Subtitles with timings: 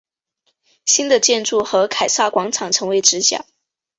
[0.83, 3.45] 新的建筑和凯撒广场成为直角。